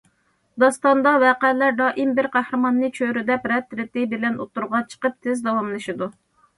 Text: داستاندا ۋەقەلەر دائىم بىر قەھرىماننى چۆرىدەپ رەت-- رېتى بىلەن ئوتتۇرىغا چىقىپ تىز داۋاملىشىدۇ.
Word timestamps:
داستاندا 0.61 1.11
ۋەقەلەر 1.23 1.75
دائىم 1.83 2.15
بىر 2.21 2.29
قەھرىماننى 2.37 2.91
چۆرىدەپ 2.97 3.47
رەت-- 3.55 3.79
رېتى 3.83 4.09
بىلەن 4.17 4.43
ئوتتۇرىغا 4.43 4.85
چىقىپ 4.93 5.25
تىز 5.25 5.49
داۋاملىشىدۇ. 5.49 6.15